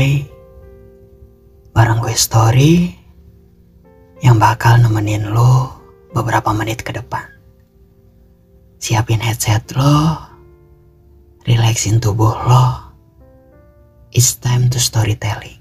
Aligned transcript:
Day 0.00 0.24
Bareng 1.76 2.00
gue 2.00 2.16
story 2.16 2.88
Yang 4.24 4.36
bakal 4.40 4.80
nemenin 4.80 5.28
lo 5.28 5.76
beberapa 6.16 6.56
menit 6.56 6.80
ke 6.80 6.96
depan. 6.96 7.28
Siapin 8.80 9.20
headset 9.20 9.60
lo 9.76 10.16
Relaxin 11.44 12.00
tubuh 12.00 12.32
lo. 12.32 12.96
It's 14.16 14.40
time 14.40 14.72
to 14.72 14.80
storytelling. 14.80 15.60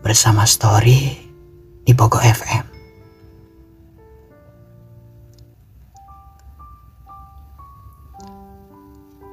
Bersama 0.00 0.48
Story 0.48 1.28
di 1.84 1.92
Pogo 1.92 2.24
FM 2.24 2.64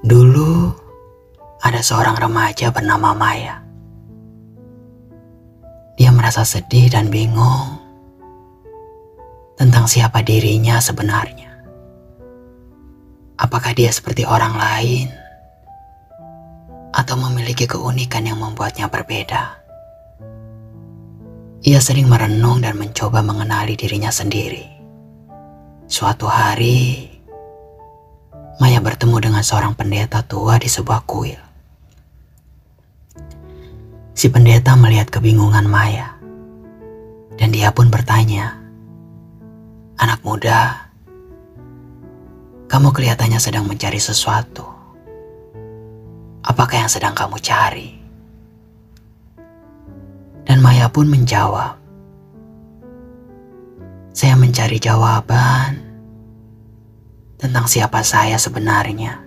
Dulu 0.04 0.76
ada 1.62 1.80
seorang 1.80 2.18
remaja 2.18 2.74
bernama 2.74 3.16
Maya. 3.16 3.61
Dia 6.02 6.10
merasa 6.10 6.42
sedih 6.42 6.90
dan 6.90 7.14
bingung 7.14 7.78
tentang 9.54 9.86
siapa 9.86 10.26
dirinya 10.26 10.82
sebenarnya. 10.82 11.54
Apakah 13.38 13.70
dia 13.78 13.94
seperti 13.94 14.26
orang 14.26 14.58
lain 14.58 15.14
atau 16.90 17.22
memiliki 17.22 17.70
keunikan 17.70 18.26
yang 18.26 18.42
membuatnya 18.42 18.90
berbeda? 18.90 19.62
Ia 21.70 21.78
sering 21.78 22.10
merenung 22.10 22.66
dan 22.66 22.82
mencoba 22.82 23.22
mengenali 23.22 23.78
dirinya 23.78 24.10
sendiri. 24.10 24.66
Suatu 25.86 26.26
hari, 26.26 27.14
Maya 28.58 28.82
bertemu 28.82 29.22
dengan 29.22 29.46
seorang 29.46 29.78
pendeta 29.78 30.26
tua 30.26 30.58
di 30.58 30.66
sebuah 30.66 31.06
kuil. 31.06 31.51
Si 34.12 34.28
pendeta 34.28 34.76
melihat 34.76 35.08
kebingungan 35.08 35.72
Maya, 35.72 36.20
dan 37.40 37.56
dia 37.56 37.72
pun 37.72 37.88
bertanya, 37.88 38.60
"Anak 39.96 40.20
muda, 40.28 40.92
kamu 42.68 42.92
kelihatannya 42.92 43.40
sedang 43.40 43.64
mencari 43.72 44.04
sesuatu. 44.04 44.68
Apakah 46.44 46.84
yang 46.84 46.92
sedang 46.92 47.16
kamu 47.16 47.40
cari?" 47.40 47.90
Dan 50.44 50.60
Maya 50.60 50.92
pun 50.92 51.08
menjawab, 51.08 51.80
"Saya 54.12 54.36
mencari 54.36 54.76
jawaban 54.76 55.80
tentang 57.40 57.64
siapa 57.64 58.04
saya 58.04 58.36
sebenarnya 58.36 59.24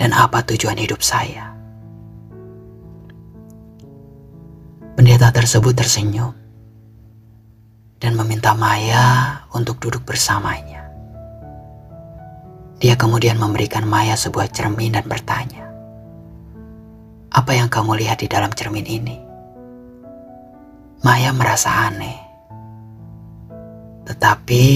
dan 0.00 0.16
apa 0.16 0.40
tujuan 0.48 0.80
hidup 0.80 1.04
saya." 1.04 1.57
Pendeta 4.98 5.30
tersebut 5.30 5.78
tersenyum 5.78 6.34
dan 8.02 8.18
meminta 8.18 8.50
Maya 8.50 9.30
untuk 9.54 9.78
duduk 9.78 10.02
bersamanya. 10.02 10.90
Dia 12.82 12.98
kemudian 12.98 13.38
memberikan 13.38 13.86
Maya 13.86 14.18
sebuah 14.18 14.50
cermin 14.50 14.98
dan 14.98 15.06
bertanya, 15.06 15.70
"Apa 17.30 17.54
yang 17.54 17.70
kamu 17.70 17.94
lihat 18.02 18.18
di 18.18 18.26
dalam 18.26 18.50
cermin 18.50 18.82
ini?" 18.82 19.14
Maya 21.06 21.30
merasa 21.30 21.94
aneh, 21.94 22.18
tetapi 24.02 24.66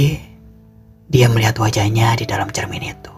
dia 1.10 1.26
melihat 1.34 1.58
wajahnya 1.58 2.14
di 2.14 2.30
dalam 2.30 2.46
cermin 2.54 2.94
itu, 2.94 3.14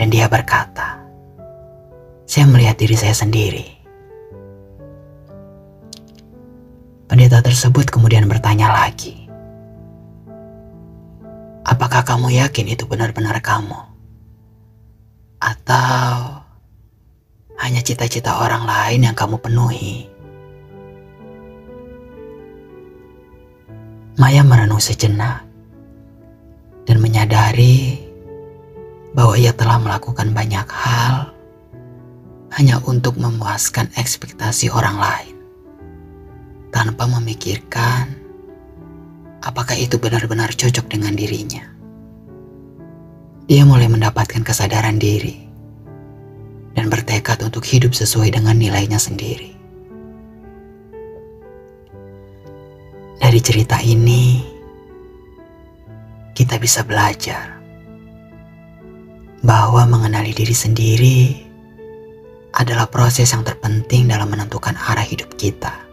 dan 0.00 0.08
dia 0.08 0.32
berkata, 0.32 0.96
"Saya 2.24 2.48
melihat 2.48 2.80
diri 2.80 2.96
saya 2.96 3.12
sendiri." 3.12 3.83
Pendeta 7.14 7.46
tersebut 7.46 7.94
kemudian 7.94 8.26
bertanya 8.26 8.74
lagi, 8.74 9.30
"Apakah 11.62 12.02
kamu 12.02 12.42
yakin 12.42 12.74
itu 12.74 12.90
benar-benar 12.90 13.38
kamu, 13.38 13.78
atau 15.38 16.42
hanya 17.62 17.86
cita-cita 17.86 18.42
orang 18.42 18.66
lain 18.66 19.06
yang 19.06 19.14
kamu 19.14 19.38
penuhi?" 19.38 20.10
Maya 24.18 24.42
merenung 24.42 24.82
sejenak 24.82 25.46
dan 26.82 26.98
menyadari 26.98 28.10
bahwa 29.14 29.38
ia 29.38 29.54
telah 29.54 29.78
melakukan 29.78 30.34
banyak 30.34 30.66
hal 30.66 31.30
hanya 32.58 32.82
untuk 32.82 33.14
memuaskan 33.22 33.86
ekspektasi 33.94 34.66
orang 34.74 34.98
lain 34.98 35.33
tanpa 36.74 37.06
memikirkan 37.06 38.10
apakah 39.46 39.78
itu 39.78 39.94
benar-benar 39.94 40.50
cocok 40.50 40.90
dengan 40.90 41.14
dirinya. 41.14 41.62
Dia 43.46 43.62
mulai 43.62 43.86
mendapatkan 43.86 44.42
kesadaran 44.42 44.98
diri 44.98 45.38
dan 46.74 46.90
bertekad 46.90 47.46
untuk 47.46 47.62
hidup 47.62 47.94
sesuai 47.94 48.34
dengan 48.34 48.58
nilainya 48.58 48.98
sendiri. 48.98 49.54
Dari 53.22 53.38
cerita 53.38 53.78
ini, 53.78 54.42
kita 56.34 56.58
bisa 56.58 56.82
belajar 56.82 57.54
bahwa 59.46 59.86
mengenali 59.86 60.34
diri 60.34 60.56
sendiri 60.56 61.18
adalah 62.58 62.90
proses 62.90 63.30
yang 63.30 63.46
terpenting 63.46 64.10
dalam 64.10 64.26
menentukan 64.26 64.74
arah 64.74 65.04
hidup 65.04 65.30
kita 65.38 65.83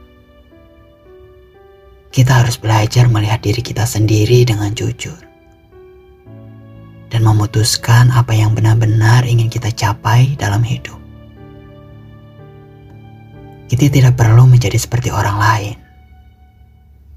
kita 2.12 2.44
harus 2.44 2.60
belajar 2.60 3.08
melihat 3.08 3.40
diri 3.40 3.64
kita 3.64 3.88
sendiri 3.88 4.44
dengan 4.44 4.76
jujur 4.76 5.16
dan 7.08 7.24
memutuskan 7.24 8.12
apa 8.12 8.36
yang 8.36 8.52
benar-benar 8.52 9.24
ingin 9.24 9.48
kita 9.48 9.72
capai 9.72 10.36
dalam 10.36 10.60
hidup. 10.60 11.00
Kita 13.72 13.88
tidak 13.88 14.20
perlu 14.20 14.44
menjadi 14.44 14.76
seperti 14.76 15.08
orang 15.08 15.40
lain, 15.40 15.78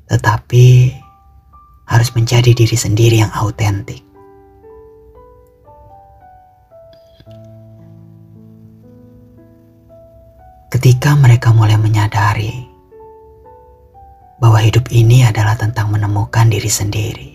tetapi 0.07 0.95
harus 1.91 2.15
menjadi 2.15 2.55
diri 2.55 2.79
sendiri 2.79 3.19
yang 3.19 3.35
autentik. 3.35 3.99
Ketika 10.71 11.19
mereka 11.19 11.51
mulai 11.51 11.79
menyadari 11.79 12.74
bahwa 14.55 14.71
hidup 14.71 14.87
ini 14.95 15.27
adalah 15.27 15.59
tentang 15.59 15.91
menemukan 15.91 16.47
diri 16.47 16.71
sendiri. 16.71 17.35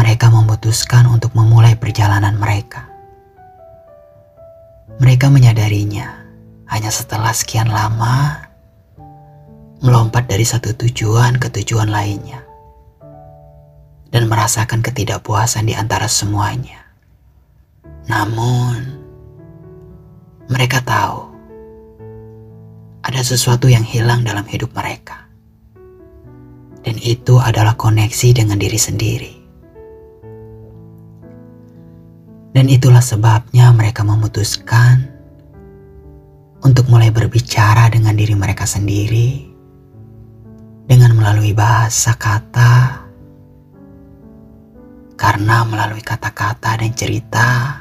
Mereka 0.00 0.32
memutuskan 0.32 1.04
untuk 1.12 1.36
memulai 1.36 1.76
perjalanan 1.76 2.32
mereka. 2.40 2.88
Mereka 4.96 5.28
menyadarinya 5.28 6.24
hanya 6.72 6.88
setelah 6.88 7.36
sekian 7.36 7.68
lama 7.68 8.40
melompat 9.84 10.32
dari 10.32 10.48
satu 10.48 10.72
tujuan 10.72 11.36
ke 11.36 11.52
tujuan 11.60 11.92
lainnya 11.92 12.40
dan 14.08 14.32
merasakan 14.32 14.80
ketidakpuasan 14.80 15.68
di 15.68 15.76
antara 15.76 16.08
semuanya. 16.08 16.80
Namun, 18.08 18.96
mereka 20.48 20.80
tahu 20.80 21.25
ada 23.16 23.24
sesuatu 23.24 23.64
yang 23.64 23.80
hilang 23.80 24.28
dalam 24.28 24.44
hidup 24.44 24.76
mereka. 24.76 25.24
Dan 26.84 27.00
itu 27.00 27.40
adalah 27.40 27.72
koneksi 27.72 28.36
dengan 28.36 28.60
diri 28.60 28.76
sendiri. 28.76 29.34
Dan 32.52 32.68
itulah 32.68 33.00
sebabnya 33.00 33.72
mereka 33.72 34.04
memutuskan 34.04 35.08
untuk 36.60 36.92
mulai 36.92 37.08
berbicara 37.08 37.88
dengan 37.88 38.12
diri 38.12 38.36
mereka 38.36 38.68
sendiri 38.68 39.48
dengan 40.84 41.16
melalui 41.16 41.56
bahasa 41.56 42.12
kata. 42.12 43.00
Karena 45.16 45.64
melalui 45.64 46.04
kata-kata 46.04 46.84
dan 46.84 46.92
cerita, 46.92 47.80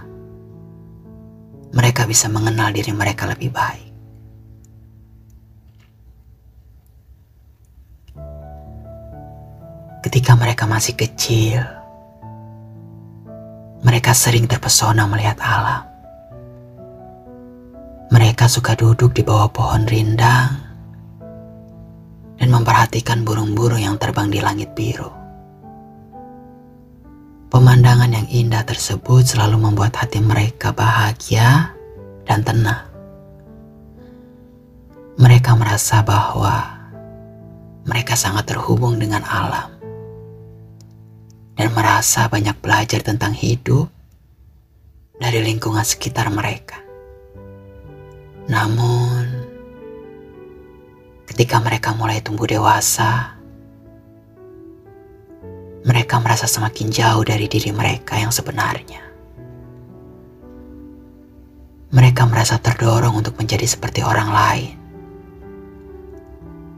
mereka 1.75 2.07
bisa 2.07 2.31
mengenal 2.31 2.71
diri 2.71 2.95
mereka 2.95 3.27
lebih 3.27 3.51
baik. 3.51 3.84
Ketika 10.15 10.31
mereka 10.39 10.63
masih 10.63 10.95
kecil, 10.95 11.59
mereka 13.83 14.15
sering 14.15 14.47
terpesona 14.47 15.03
melihat 15.11 15.35
alam. 15.43 15.83
Mereka 18.15 18.47
suka 18.47 18.79
duduk 18.79 19.11
di 19.11 19.27
bawah 19.27 19.51
pohon 19.51 19.83
rindang 19.83 20.55
dan 22.39 22.47
memperhatikan 22.47 23.27
burung-burung 23.27 23.83
yang 23.83 23.99
terbang 23.99 24.31
di 24.31 24.39
langit 24.39 24.71
biru. 24.71 25.11
Pemandangan 27.51 28.15
yang 28.15 28.27
indah 28.31 28.63
tersebut 28.63 29.27
selalu 29.27 29.67
membuat 29.67 29.99
hati 29.99 30.23
mereka 30.23 30.71
bahagia 30.71 31.75
dan 32.23 32.39
tenang. 32.39 32.87
Mereka 35.19 35.59
merasa 35.59 35.99
bahwa 36.07 36.71
mereka 37.83 38.15
sangat 38.15 38.47
terhubung 38.47 38.95
dengan 38.95 39.19
alam 39.27 39.74
dan 41.55 41.71
merasa 41.71 42.27
banyak 42.27 42.55
belajar 42.59 42.99
tentang 42.99 43.31
hidup 43.31 43.87
dari 45.15 45.39
lingkungan 45.39 45.83
sekitar 45.87 46.27
mereka. 46.27 46.79
Namun, 48.51 49.23
ketika 51.31 51.63
mereka 51.63 51.95
mulai 51.95 52.19
tumbuh 52.19 52.45
dewasa, 52.45 53.39
mereka 55.87 56.19
merasa 56.19 56.45
semakin 56.45 56.91
jauh 56.91 57.23
dari 57.23 57.47
diri 57.47 57.71
mereka 57.71 58.19
yang 58.19 58.29
sebenarnya. 58.29 59.01
Mereka 61.95 62.27
merasa 62.27 62.59
terdorong 62.59 63.15
untuk 63.15 63.39
menjadi 63.39 63.63
seperti 63.63 64.03
orang 64.03 64.29
lain 64.29 64.85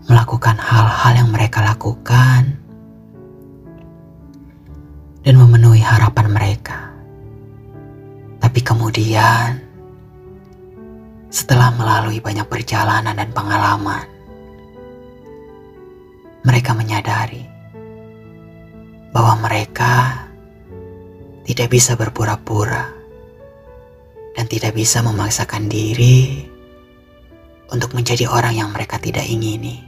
melakukan 0.07 0.55
hal-hal 0.55 1.13
yang 1.19 1.29
mereka 1.29 1.59
lakukan, 1.59 2.55
dan 5.27 5.35
memenuhi 5.35 5.83
harapan 5.83 6.31
mereka. 6.31 6.87
Tapi 8.39 8.63
kemudian, 8.63 9.59
setelah 11.27 11.75
melalui 11.75 12.23
banyak 12.23 12.47
perjalanan 12.47 13.11
dan 13.11 13.35
pengalaman, 13.35 14.07
mereka 16.47 16.71
menyadari 16.71 17.43
bahwa 19.11 19.35
mereka 19.43 20.23
tidak 21.43 21.75
bisa 21.75 21.99
berpura-pura 21.99 22.87
dan 24.31 24.47
tidak 24.47 24.79
bisa 24.79 25.03
memaksakan 25.03 25.67
diri 25.67 26.47
untuk 27.67 27.91
menjadi 27.91 28.31
orang 28.31 28.55
yang 28.55 28.71
mereka 28.71 28.95
tidak 28.95 29.27
ingini 29.27 29.83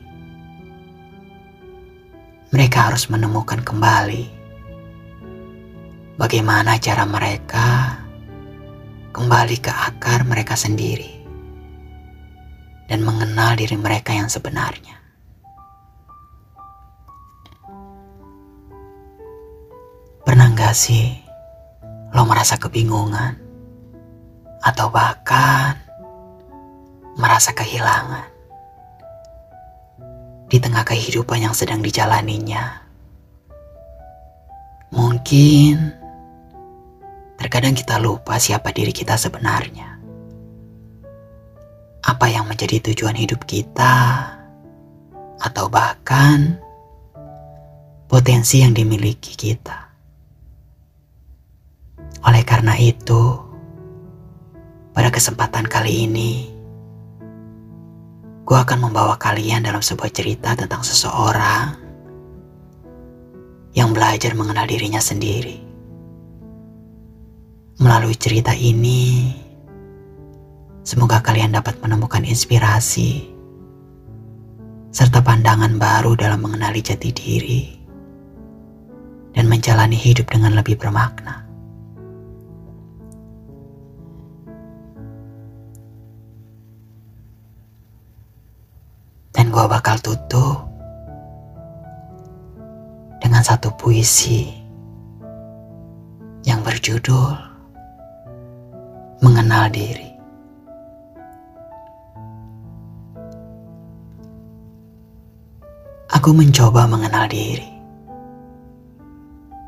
mereka 2.50 2.90
harus 2.92 3.08
menemukan 3.08 3.62
kembali 3.62 4.39
bagaimana 6.19 6.75
cara 6.83 7.07
mereka 7.07 7.95
kembali 9.16 9.57
ke 9.63 9.71
akar 9.71 10.27
mereka 10.27 10.60
sendiri 10.60 11.24
dan 12.92 13.07
mengenal 13.07 13.56
diri 13.56 13.80
mereka 13.80 14.12
yang 14.12 14.27
sebenarnya. 14.27 15.00
Pernah 20.27 20.51
gak 20.60 20.75
sih 20.75 21.16
lo 22.12 22.27
merasa 22.27 22.60
kebingungan 22.60 23.39
atau 24.60 24.92
bahkan 24.92 25.80
merasa 27.16 27.56
kehilangan? 27.56 28.39
di 30.50 30.57
tengah 30.57 30.81
kehidupan 30.81 31.45
yang 31.45 31.54
sedang 31.54 31.86
dijalaninya. 31.86 32.81
Mungkin 34.89 35.94
terkadang 37.60 37.76
kita 37.76 38.00
lupa 38.00 38.40
siapa 38.40 38.72
diri 38.72 38.96
kita 38.96 39.20
sebenarnya. 39.20 40.00
Apa 42.08 42.32
yang 42.32 42.48
menjadi 42.48 42.80
tujuan 42.80 43.20
hidup 43.20 43.44
kita, 43.44 44.32
atau 45.44 45.68
bahkan 45.68 46.56
potensi 48.08 48.64
yang 48.64 48.72
dimiliki 48.72 49.36
kita. 49.36 49.92
Oleh 52.24 52.48
karena 52.48 52.80
itu, 52.80 53.36
pada 54.96 55.12
kesempatan 55.12 55.68
kali 55.68 56.08
ini, 56.08 56.48
gue 58.48 58.56
akan 58.56 58.88
membawa 58.88 59.20
kalian 59.20 59.68
dalam 59.68 59.84
sebuah 59.84 60.16
cerita 60.16 60.56
tentang 60.56 60.80
seseorang 60.80 61.76
yang 63.76 63.92
belajar 63.92 64.32
mengenal 64.32 64.64
dirinya 64.64 65.04
sendiri. 65.04 65.69
Melalui 67.80 68.12
cerita 68.12 68.52
ini, 68.52 69.31
semoga 70.84 71.24
kalian 71.24 71.56
dapat 71.56 71.80
menemukan 71.80 72.28
inspirasi 72.28 73.24
serta 74.92 75.24
pandangan 75.24 75.80
baru 75.80 76.12
dalam 76.20 76.44
mengenali 76.44 76.84
jati 76.84 77.08
diri 77.16 77.64
dan 79.31 79.48
menjalani 79.48 79.96
hidup 79.96 80.28
dengan 80.28 80.60
lebih 80.60 80.76
bermakna. 80.76 81.48
Dan 89.31 89.56
gue 89.56 89.66
bakal 89.72 89.96
tutup 90.04 90.68
dengan 93.24 93.40
satu 93.40 93.72
puisi 93.80 94.52
yang 96.44 96.60
berjudul 96.60 97.49
Mengenal 99.19 99.68
Diri. 99.68 100.10
Aku 106.07 106.31
mencoba 106.31 106.88
mengenal 106.88 107.27
diri 107.27 107.68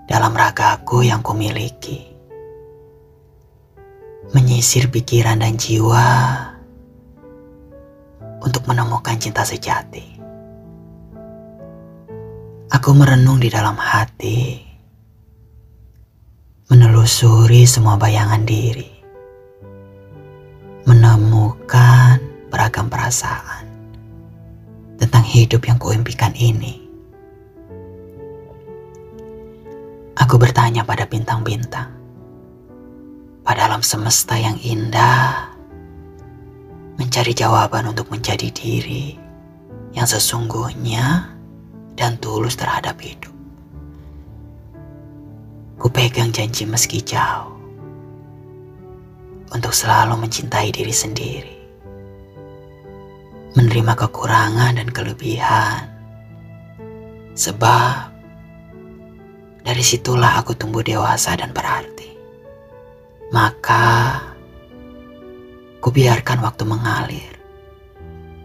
dalam 0.08 0.32
ragaku 0.32 1.04
yang 1.04 1.20
kumiliki. 1.20 2.00
Menyisir 4.32 4.88
pikiran 4.88 5.44
dan 5.44 5.60
jiwa 5.60 6.08
untuk 8.40 8.64
menemukan 8.72 9.20
cinta 9.20 9.44
sejati. 9.44 10.16
Aku 12.72 12.96
merenung 12.96 13.44
di 13.44 13.52
dalam 13.52 13.76
hati, 13.76 14.64
menelusuri 16.72 17.68
semua 17.68 18.00
bayangan 18.00 18.48
diri, 18.48 19.01
menemukan 20.86 22.18
beragam 22.50 22.90
perasaan 22.90 23.70
tentang 24.98 25.22
hidup 25.22 25.62
yang 25.66 25.78
kuimpikan 25.78 26.34
ini. 26.34 26.82
Aku 30.18 30.38
bertanya 30.38 30.86
pada 30.86 31.06
bintang-bintang, 31.06 31.90
pada 33.46 33.62
alam 33.70 33.82
semesta 33.82 34.38
yang 34.38 34.58
indah 34.62 35.50
mencari 36.98 37.34
jawaban 37.34 37.90
untuk 37.90 38.10
menjadi 38.14 38.50
diri 38.54 39.18
yang 39.98 40.06
sesungguhnya 40.06 41.34
dan 41.98 42.18
tulus 42.22 42.58
terhadap 42.58 42.98
hidup. 43.02 43.34
Ku 45.82 45.90
pegang 45.90 46.30
janji 46.30 46.70
meski 46.70 47.02
jauh 47.02 47.51
untuk 49.52 49.76
selalu 49.76 50.28
mencintai 50.28 50.72
diri 50.72 50.96
sendiri, 50.96 51.58
menerima 53.60 53.94
kekurangan 53.96 54.80
dan 54.80 54.90
kelebihan, 54.90 55.88
sebab 57.36 58.12
dari 59.62 59.84
situlah 59.84 60.42
aku 60.42 60.58
tumbuh 60.58 60.82
dewasa 60.82 61.38
dan 61.38 61.54
berarti. 61.54 62.10
Maka 63.32 64.20
Kubiarkan 65.82 66.46
waktu 66.46 66.62
mengalir 66.62 67.34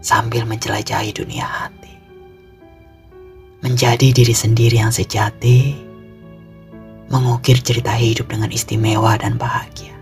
sambil 0.00 0.48
menjelajahi 0.48 1.12
dunia 1.12 1.44
hati. 1.44 1.92
Menjadi 3.60 4.08
diri 4.08 4.32
sendiri 4.32 4.80
yang 4.80 4.88
sejati, 4.88 5.76
mengukir 7.12 7.60
cerita 7.60 7.92
hidup 7.92 8.32
dengan 8.32 8.48
istimewa 8.48 9.20
dan 9.20 9.36
bahagia. 9.36 9.95